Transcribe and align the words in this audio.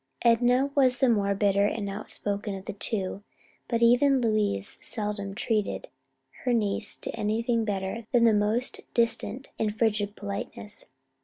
Enna 0.23 0.71
was 0.73 0.97
the 0.97 1.07
more 1.07 1.35
bitter 1.35 1.67
and 1.67 1.87
outspoken 1.87 2.55
of 2.55 2.65
the 2.65 2.73
two, 2.73 3.21
but 3.67 3.83
even 3.83 4.19
Louise 4.19 4.79
seldom 4.81 5.35
treated 5.35 5.89
her 6.43 6.53
niece 6.53 6.95
to 6.95 7.11
anything 7.15 7.65
better 7.65 8.07
than 8.11 8.23
the 8.23 8.33
most 8.33 8.81
distant 8.95 9.49
and 9.59 9.77
frigid 9.77 10.15
politeness. 10.15 10.85